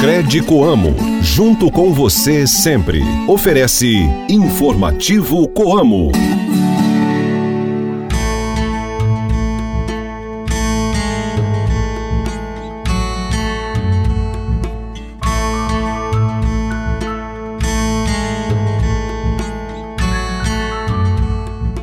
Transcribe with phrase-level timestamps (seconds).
[0.00, 3.02] Cred Coamo, junto com você sempre.
[3.28, 3.98] Oferece
[4.30, 6.10] Informativo Coamo.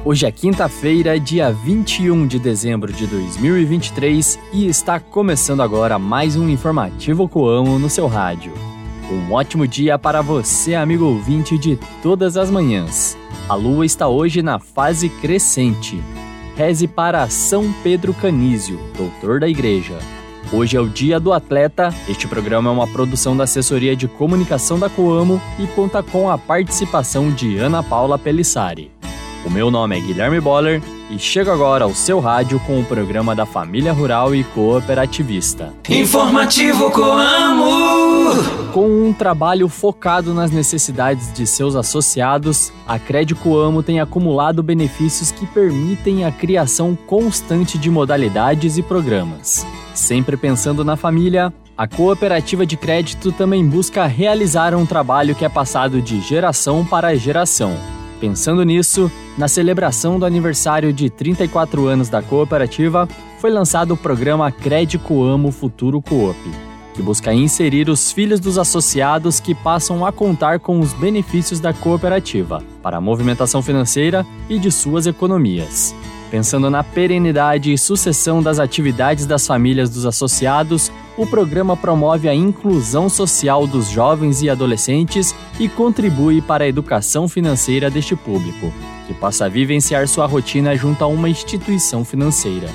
[0.07, 6.47] Hoje é quinta-feira, dia 21 de dezembro de 2023 e está começando agora mais um
[6.47, 8.53] informativo Coamo no seu rádio.
[9.11, 13.17] Um ótimo dia para você, amigo ouvinte de todas as manhãs.
[13.49, 16.01] A lua está hoje na fase crescente.
[16.55, 19.99] Reze para São Pedro Canísio, doutor da igreja.
[20.53, 21.93] Hoje é o Dia do Atleta.
[22.07, 26.37] Este programa é uma produção da Assessoria de Comunicação da Coamo e conta com a
[26.37, 28.96] participação de Ana Paula Pelissari.
[29.47, 33.33] O meu nome é Guilherme Boller e chego agora ao seu rádio com o programa
[33.33, 35.73] da Família Rural e Cooperativista.
[35.87, 38.43] Informativo Coamo!
[38.73, 45.31] Com um trabalho focado nas necessidades de seus associados, a Crédito Coamo tem acumulado benefícios
[45.31, 49.65] que permitem a criação constante de modalidades e programas.
[49.93, 55.49] Sempre pensando na família, a cooperativa de crédito também busca realizar um trabalho que é
[55.49, 57.77] passado de geração para geração
[58.19, 63.07] Pensando nisso, na celebração do aniversário de 34 anos da cooperativa,
[63.39, 66.37] foi lançado o programa Crédito Amo Futuro Coop,
[66.95, 71.71] que busca inserir os filhos dos associados que passam a contar com os benefícios da
[71.73, 75.93] cooperativa para a movimentação financeira e de suas economias.
[76.29, 82.35] Pensando na perenidade e sucessão das atividades das famílias dos associados, o programa promove a
[82.35, 88.73] inclusão social dos jovens e adolescentes e contribui para a educação financeira deste público,
[89.07, 92.67] que passa a vivenciar sua rotina junto a uma instituição financeira.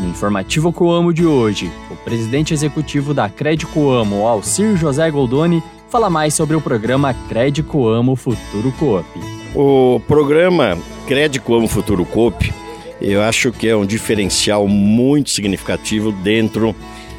[0.00, 6.10] No informativo Coamo de hoje, o presidente executivo da Crédito Coamo, Alcir José Goldoni, fala
[6.10, 9.06] mais sobre o programa Crédito Coamo Futuro Coop.
[9.54, 12.59] O programa Crédito Coamo Futuro Coop
[13.00, 16.74] eu acho que é um diferencial muito significativo dentro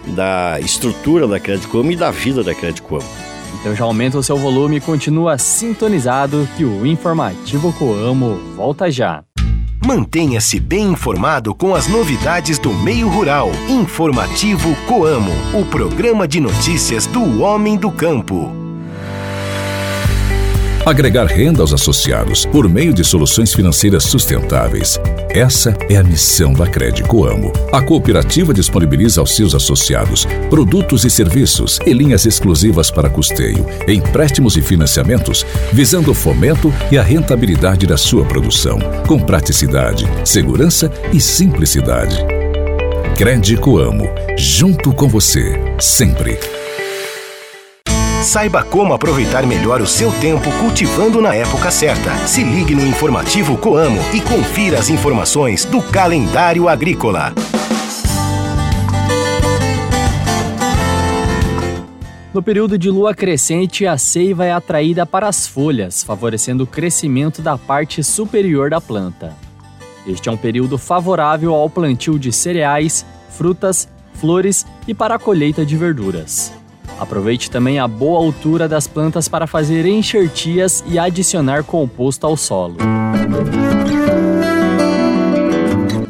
[0.08, 3.00] da estrutura da Credicom e da vida da Credicom.
[3.60, 9.24] Então já aumenta o seu volume e continua sintonizado que o Informativo Coamo volta já.
[9.86, 13.52] Mantenha-se bem informado com as novidades do meio rural.
[13.68, 18.52] Informativo Coamo, o programa de notícias do homem do campo.
[20.86, 25.00] Agregar renda aos associados por meio de soluções financeiras sustentáveis.
[25.34, 27.54] Essa é a missão da Crédito Amo.
[27.72, 34.58] A cooperativa disponibiliza aos seus associados produtos e serviços e linhas exclusivas para custeio, empréstimos
[34.58, 38.78] e financiamentos, visando o fomento e a rentabilidade da sua produção,
[39.08, 42.18] com praticidade, segurança e simplicidade.
[43.18, 46.61] Crédito Amo, junto com você, sempre.
[48.22, 52.16] Saiba como aproveitar melhor o seu tempo cultivando na época certa.
[52.28, 57.34] Se ligue no informativo Coamo e confira as informações do calendário agrícola.
[62.32, 67.42] No período de lua crescente, a seiva é atraída para as folhas, favorecendo o crescimento
[67.42, 69.36] da parte superior da planta.
[70.06, 75.66] Este é um período favorável ao plantio de cereais, frutas, flores e para a colheita
[75.66, 76.61] de verduras.
[77.02, 82.76] Aproveite também a boa altura das plantas para fazer enxertias e adicionar composto ao solo.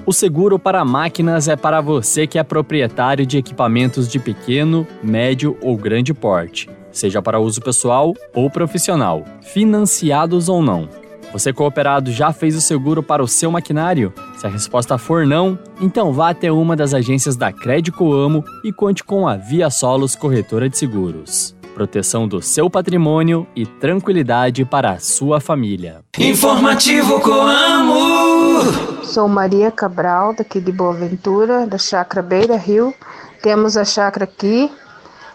[0.06, 5.57] O seguro para máquinas é para você que é proprietário de equipamentos de pequeno, médio
[5.62, 10.90] ou grande porte, seja para uso pessoal ou profissional, financiados ou não.
[11.34, 14.14] Você cooperado já fez o seguro para o seu maquinário?
[14.38, 18.74] Se a resposta for não, então vá até uma das agências da Crédito Amo e
[18.74, 21.56] conte com a Via Solos Corretora de Seguros.
[21.74, 26.02] Proteção do seu patrimônio e tranquilidade para a sua família.
[26.19, 29.06] Informativo Coamo!
[29.06, 32.94] Sou Maria Cabral, daqui de Boa Ventura, da Chácara Beira Rio.
[33.42, 34.69] Temos a chácara aqui.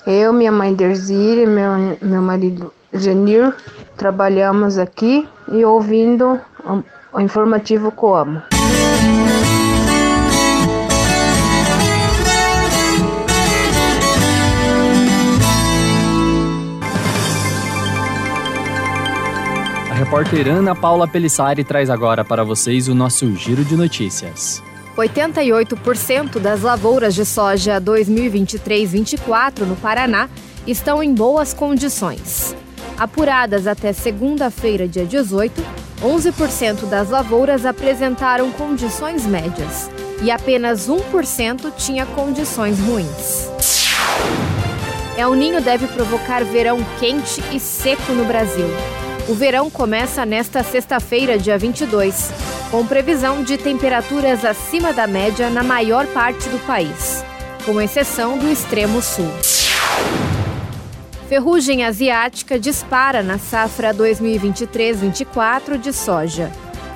[0.06, 3.54] Eu, minha mãe Derzire, meu, meu marido Genir,
[3.96, 6.40] trabalhamos aqui e ouvindo
[7.12, 8.42] o informativo Coamo.
[19.90, 24.62] A repórter Ana Paula Pelissari traz agora para vocês o nosso giro de notícias.
[24.96, 30.28] 88% das lavouras de soja 2023-24 no Paraná
[30.66, 32.56] estão em boas condições.
[32.98, 35.62] Apuradas até segunda-feira, dia 18,
[36.02, 39.90] 11% das lavouras apresentaram condições médias
[40.22, 43.50] e apenas 1% tinha condições ruins.
[45.18, 48.66] El Ninho deve provocar verão quente e seco no Brasil.
[49.28, 52.30] O verão começa nesta sexta-feira, dia 22,
[52.70, 57.24] com previsão de temperaturas acima da média na maior parte do país,
[57.64, 59.30] com exceção do extremo sul.
[61.28, 66.52] Ferrugem asiática dispara na safra 2023-24 de soja.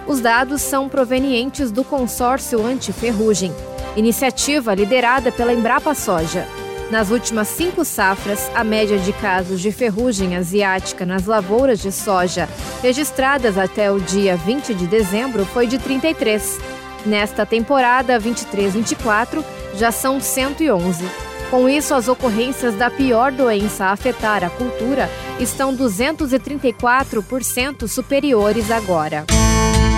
[0.06, 3.52] Os dados são provenientes do consórcio anti-ferrugem,
[3.96, 6.46] iniciativa liderada pela Embrapa Soja.
[6.92, 12.48] Nas últimas cinco safras, a média de casos de ferrugem asiática nas lavouras de soja
[12.82, 16.58] registradas até o dia 20 de dezembro foi de 33.
[17.04, 19.44] Nesta temporada 23-24,
[19.74, 21.29] já são 111.
[21.50, 25.10] Com isso, as ocorrências da pior doença a afetar a cultura
[25.40, 29.24] estão 234% superiores agora.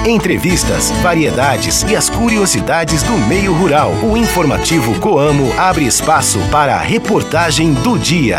[0.09, 3.93] Entrevistas, variedades e as curiosidades do meio rural.
[4.03, 8.39] O informativo Coamo abre espaço para a reportagem do dia.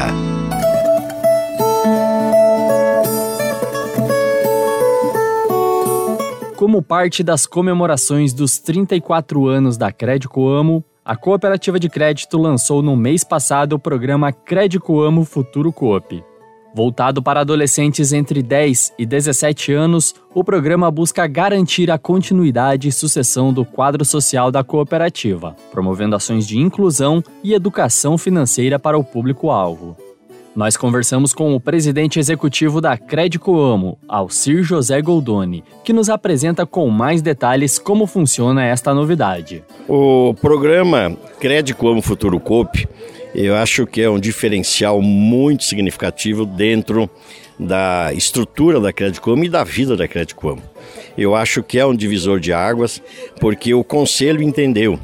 [6.56, 12.82] Como parte das comemorações dos 34 anos da Crédito Amo, a Cooperativa de Crédito lançou
[12.82, 16.24] no mês passado o programa Crédito Amo Futuro Coop.
[16.74, 22.92] Voltado para adolescentes entre 10 e 17 anos, o programa busca garantir a continuidade e
[22.92, 29.04] sucessão do quadro social da cooperativa, promovendo ações de inclusão e educação financeira para o
[29.04, 29.96] público-alvo.
[30.56, 36.66] Nós conversamos com o presidente executivo da Crédito Amo, Alcir José Goldoni, que nos apresenta
[36.66, 39.64] com mais detalhes como funciona esta novidade.
[39.88, 42.88] O programa Crédito Amo Futuro Coop
[43.34, 47.10] eu acho que é um diferencial muito significativo dentro
[47.58, 50.60] da estrutura da Credicom e da vida da Credicom.
[51.18, 53.02] Eu acho que é um divisor de águas,
[53.40, 55.00] porque o Conselho entendeu,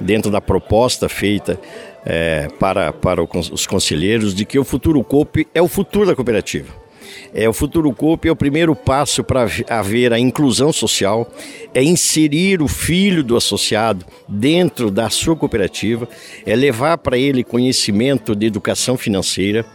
[0.00, 1.60] dentro da proposta feita
[2.04, 6.84] é, para, para os conselheiros, de que o futuro COP é o futuro da cooperativa.
[7.32, 11.28] É, o Futuro Coop é o primeiro passo para haver a inclusão social,
[11.74, 16.08] é inserir o filho do associado dentro da sua cooperativa,
[16.46, 19.66] é levar para ele conhecimento de educação financeira,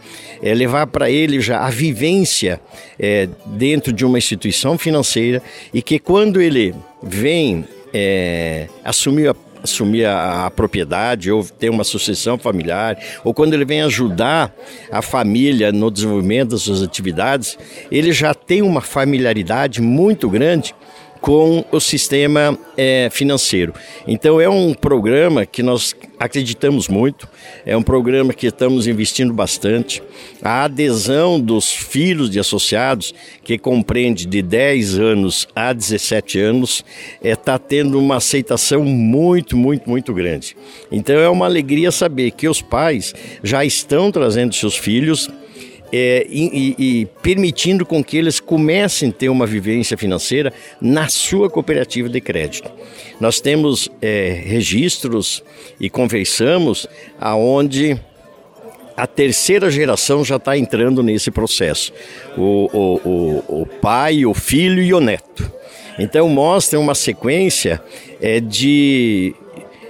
[0.42, 2.60] é levar para ele já a vivência
[2.98, 5.42] é, dentro de uma instituição financeira
[5.72, 11.84] e que quando ele vem é, assumir a assumir a, a, propriedade ou ter uma
[11.84, 14.52] sucessão familiar, ou quando ele vem ajudar
[14.90, 17.58] a família no desenvolvimento das suas atividades,
[17.90, 20.74] ele já tem uma familiaridade muito grande
[21.20, 23.74] com o sistema é, financeiro.
[24.06, 27.28] Então é um programa que nós acreditamos muito,
[27.64, 30.02] é um programa que estamos investindo bastante.
[30.42, 33.14] A adesão dos filhos de associados,
[33.44, 36.84] que compreende de 10 anos a 17 anos,
[37.22, 40.56] está é, tá tendo uma aceitação muito, muito, muito grande.
[40.90, 45.28] Então é uma alegria saber que os pais já estão trazendo seus filhos
[45.92, 51.50] é, e, e, permitindo com que eles comecem a ter uma vivência financeira na sua
[51.50, 52.70] cooperativa de crédito.
[53.18, 55.42] Nós temos é, registros
[55.80, 56.86] e conversamos
[57.20, 57.98] aonde
[58.96, 61.92] a terceira geração já está entrando nesse processo.
[62.36, 65.50] O, o, o, o, pai, o filho e o neto.
[65.98, 67.82] Então mostra uma sequência
[68.20, 69.34] é, de,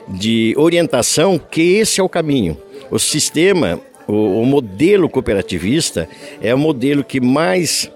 [0.09, 2.57] de orientação que esse é o caminho.
[2.91, 3.81] O sistema
[4.11, 6.09] o, o modelo cooperativista
[6.41, 7.91] é o modelo que mais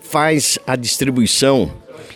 [0.00, 1.70] faz a distribuição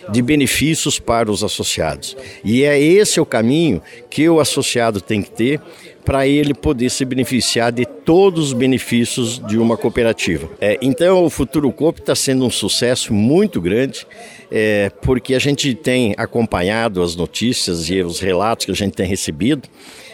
[0.09, 2.15] de benefícios para os associados.
[2.43, 5.61] E é esse o caminho que o associado tem que ter
[6.07, 10.49] para ele poder se beneficiar de todos os benefícios de uma cooperativa.
[10.61, 14.07] É, então, o Futuro Coop está sendo um sucesso muito grande,
[14.49, 19.05] é, porque a gente tem acompanhado as notícias e os relatos que a gente tem
[19.05, 19.67] recebido,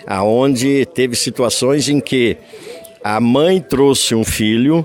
[0.07, 2.37] aonde teve situações em que
[3.03, 4.83] a mãe trouxe um filho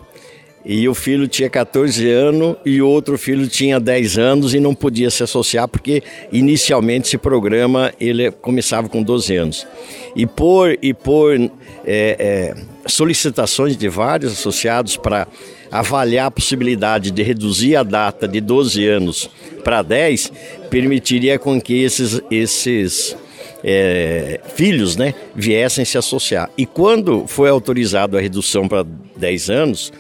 [0.69, 5.09] e o filho tinha 14 anos e outro filho tinha 10 anos e não podia
[5.09, 9.67] se associar porque inicialmente esse programa ele começava com 12 anos.
[10.15, 11.51] E por, e por é,
[11.87, 12.55] é,
[12.87, 15.27] solicitações de vários associados para
[15.71, 19.31] avaliar a possibilidade de reduzir a data de 12 anos
[19.65, 20.31] para 10,
[20.69, 23.17] permitiria com que esses, esses
[23.65, 26.51] é, filhos né, viessem se associar.
[26.59, 29.93] E quando foi autorizado a redução para 10 anos,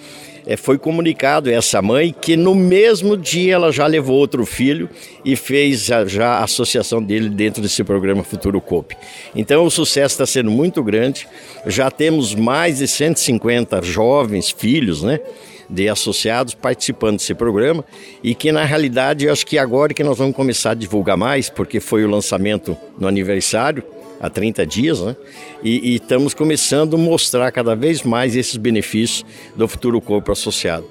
[0.48, 4.88] é, foi comunicado a essa mãe que no mesmo dia ela já levou outro filho
[5.22, 8.96] e fez já, já a associação dele dentro desse programa Futuro Coop.
[9.36, 11.28] Então o sucesso está sendo muito grande.
[11.66, 15.20] Já temos mais de 150 jovens filhos, né?
[15.68, 17.84] de associados participando desse programa
[18.24, 21.50] e que na realidade eu acho que agora que nós vamos começar a divulgar mais,
[21.50, 23.84] porque foi o lançamento no aniversário
[24.20, 25.16] há 30 dias, né?
[25.62, 29.24] E, e, estamos começando a mostrar cada vez mais esses benefícios
[29.56, 30.86] do Futuro Corpo Associado.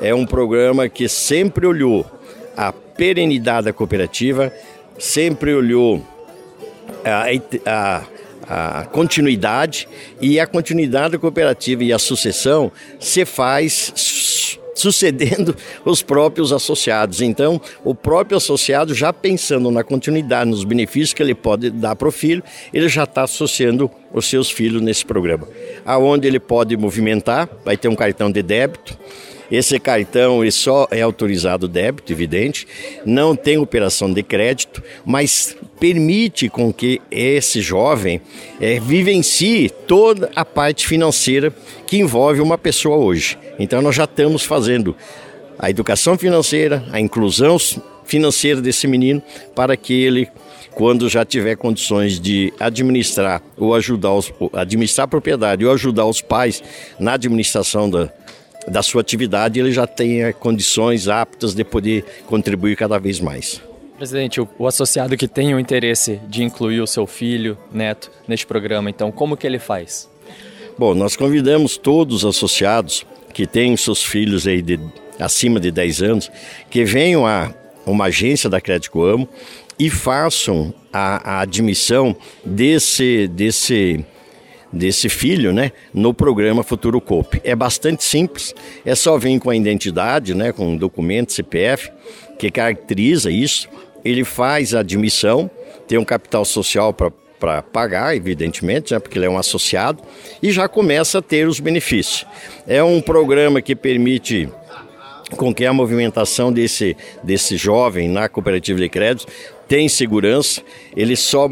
[0.00, 2.04] É um programa que sempre olhou
[2.56, 4.52] a perenidade da cooperativa,
[4.98, 6.02] sempre olhou
[7.04, 7.26] a,
[7.66, 8.04] a,
[8.48, 9.88] a continuidade
[10.20, 13.92] e a continuidade da cooperativa e a sucessão se faz
[14.78, 17.20] sucedendo os próprios associados.
[17.20, 22.08] Então, o próprio associado, já pensando na continuidade, nos benefícios que ele pode dar para
[22.08, 22.42] o filho,
[22.72, 25.48] ele já está associando os seus filhos nesse programa.
[25.84, 28.96] Aonde ele pode movimentar, vai ter um cartão de débito.
[29.50, 32.66] Esse cartão ele só é autorizado débito, evidente,
[33.04, 38.20] não tem operação de crédito, mas permite com que esse jovem
[38.60, 41.52] é, vivencie toda a parte financeira
[41.86, 43.38] que envolve uma pessoa hoje.
[43.58, 44.96] Então nós já estamos fazendo
[45.58, 47.56] a educação financeira, a inclusão
[48.04, 49.22] financeira desse menino
[49.54, 50.28] para que ele
[50.72, 56.20] quando já tiver condições de administrar ou ajudar os, administrar a propriedade ou ajudar os
[56.20, 56.62] pais
[57.00, 58.12] na administração da,
[58.68, 63.62] da sua atividade, ele já tenha condições aptas de poder contribuir cada vez mais.
[63.96, 68.46] Presidente, o, o, associado que tem o interesse de incluir o seu filho, neto, neste
[68.46, 70.10] programa, então, como que ele faz?
[70.78, 74.78] Bom, nós convidamos todos os associados que têm seus filhos aí de,
[75.18, 76.30] acima de 10 anos,
[76.68, 77.54] que venham a
[77.86, 79.28] uma agência da Crédito Amo
[79.78, 84.04] e façam a, a admissão desse, desse
[84.76, 87.40] desse filho, né, no programa Futuro Cope.
[87.42, 88.54] É bastante simples,
[88.84, 91.90] é só vir com a identidade, né, com um documento CPF
[92.38, 93.68] que caracteriza isso.
[94.04, 95.50] Ele faz a admissão,
[95.88, 100.02] tem um capital social para para pagar, evidentemente, né, porque ele é um associado,
[100.42, 102.26] e já começa a ter os benefícios.
[102.66, 104.48] É um programa que permite
[105.36, 109.26] com que a movimentação desse, desse jovem na cooperativa de crédito
[109.68, 110.62] tem segurança,
[110.96, 111.48] ele só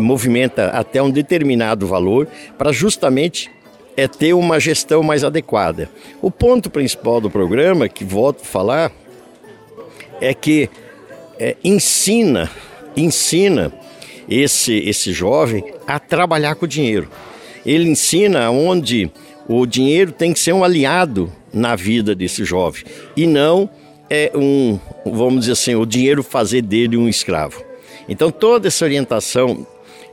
[0.00, 2.26] movimenta até um determinado valor
[2.58, 3.50] para justamente
[3.96, 5.88] é ter uma gestão mais adequada.
[6.20, 8.92] O ponto principal do programa, que volto a falar,
[10.20, 10.68] é que
[11.38, 12.50] é, ensina,
[12.96, 13.72] ensina
[14.28, 17.08] esse, esse jovem a trabalhar com o dinheiro.
[17.64, 19.10] Ele ensina onde
[19.48, 22.84] o dinheiro tem que ser um aliado na vida desse jovem
[23.16, 23.70] e não
[24.08, 27.62] é um, vamos dizer assim, o dinheiro fazer dele um escravo.
[28.08, 29.66] Então toda essa orientação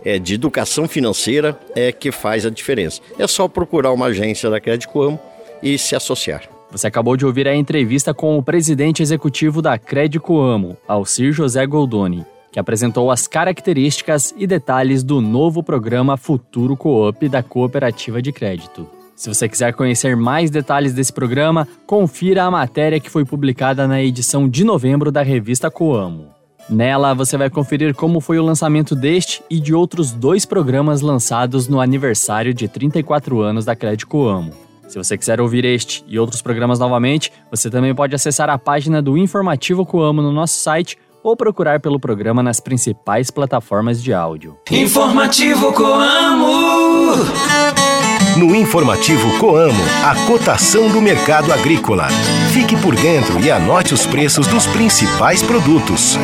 [0.03, 3.01] é, de educação financeira é que faz a diferença.
[3.17, 5.19] É só procurar uma agência da Crédito Amo
[5.61, 6.43] e se associar.
[6.71, 11.65] Você acabou de ouvir a entrevista com o presidente executivo da Crédito Amo, Alcir José
[11.67, 18.31] Goldoni, que apresentou as características e detalhes do novo programa Futuro Coop da Cooperativa de
[18.31, 19.02] Crédito.
[19.15, 24.01] Se você quiser conhecer mais detalhes desse programa, confira a matéria que foi publicada na
[24.01, 26.27] edição de novembro da revista Coamo.
[26.69, 31.67] Nela, você vai conferir como foi o lançamento deste e de outros dois programas lançados
[31.67, 34.53] no aniversário de 34 anos da Crédito Coamo.
[34.87, 39.01] Se você quiser ouvir este e outros programas novamente, você também pode acessar a página
[39.01, 44.57] do Informativo Coamo no nosso site ou procurar pelo programa nas principais plataformas de áudio.
[44.69, 47.13] Informativo Coamo.
[48.37, 52.07] No informativo Coamo, a cotação do mercado agrícola.
[52.51, 56.17] Fique por dentro e anote os preços dos principais produtos.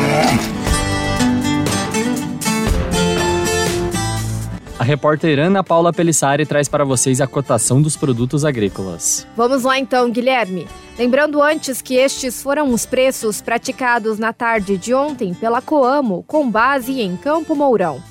[4.78, 9.26] A repórter Ana Paula Pelissari traz para vocês a cotação dos produtos agrícolas.
[9.36, 10.66] Vamos lá então, Guilherme.
[10.98, 16.50] Lembrando antes que estes foram os preços praticados na tarde de ontem pela Coamo, com
[16.50, 18.02] base em Campo Mourão.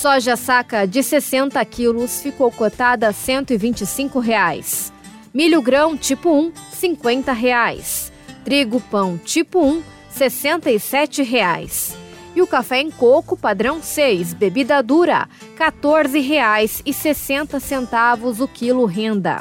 [0.00, 4.92] Soja saca de 60 quilos ficou cotada a 125 reais.
[5.34, 8.12] Milho grão tipo 1, 50 reais.
[8.44, 11.96] Trigo pão tipo 1, 67 reais.
[12.36, 15.28] E o café em coco padrão 6, bebida dura,
[15.58, 19.40] R$ 14,60 o quilo renda.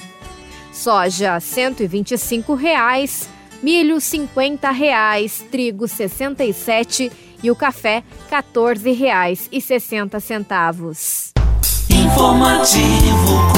[0.74, 3.30] Soja 125 reais,
[3.62, 7.12] milho 50 reais, trigo R$ 67
[7.44, 11.34] e o café R$ 14,60.
[11.90, 13.58] Informativo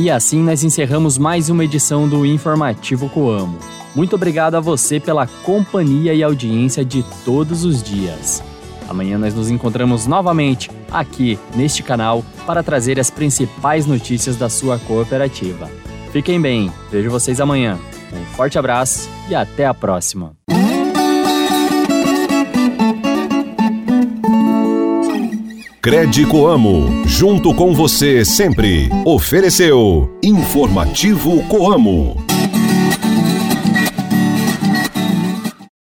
[0.00, 3.58] E assim nós encerramos mais uma edição do Informativo Coamo.
[3.94, 8.42] Muito obrigado a você pela companhia e audiência de todos os dias.
[8.88, 14.78] Amanhã nós nos encontramos novamente aqui neste canal para trazer as principais notícias da sua
[14.78, 15.70] cooperativa.
[16.12, 17.78] Fiquem bem, vejo vocês amanhã.
[18.12, 20.32] Um forte abraço e até a próxima.
[25.82, 28.90] Crede Coamo, junto com você sempre.
[29.06, 32.19] Ofereceu Informativo Coamo.